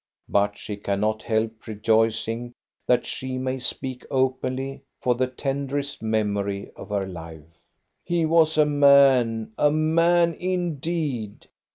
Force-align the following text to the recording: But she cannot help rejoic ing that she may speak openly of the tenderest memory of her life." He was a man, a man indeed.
But 0.27 0.57
she 0.57 0.77
cannot 0.77 1.21
help 1.21 1.61
rejoic 1.67 2.27
ing 2.27 2.53
that 2.87 3.05
she 3.05 3.37
may 3.37 3.59
speak 3.59 4.03
openly 4.09 4.81
of 5.05 5.19
the 5.19 5.27
tenderest 5.27 6.01
memory 6.01 6.71
of 6.75 6.89
her 6.89 7.05
life." 7.05 7.45
He 8.03 8.25
was 8.25 8.57
a 8.57 8.65
man, 8.65 9.51
a 9.59 9.69
man 9.69 10.33
indeed. 10.33 11.45